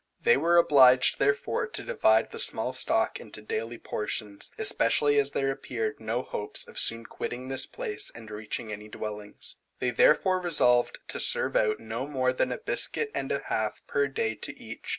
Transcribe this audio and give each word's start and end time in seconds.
They 0.23 0.35
were 0.35 0.57
obliged 0.57 1.19
therefore 1.19 1.67
to 1.67 1.83
divide 1.83 2.31
the 2.31 2.39
small 2.39 2.73
stock 2.73 3.19
into 3.19 3.39
daily 3.39 3.77
portions, 3.77 4.49
especially 4.57 5.19
as 5.19 5.29
there 5.29 5.51
appeared 5.51 5.99
no 5.99 6.23
hopes 6.23 6.67
of 6.67 6.79
soon 6.79 7.05
quitting 7.05 7.49
this 7.49 7.67
place 7.67 8.09
and 8.15 8.31
reaching 8.31 8.71
any 8.71 8.87
dwellings. 8.87 9.57
They 9.77 9.91
therefore 9.91 10.39
resolved 10.41 10.97
to 11.09 11.19
serve 11.19 11.55
out 11.55 11.79
no 11.79 12.07
more 12.07 12.33
than 12.33 12.51
a 12.51 12.57
biscuit 12.57 13.11
and 13.13 13.31
a 13.31 13.43
half 13.45 13.85
per 13.85 14.07
day 14.07 14.33
to 14.33 14.59
each. 14.59 14.89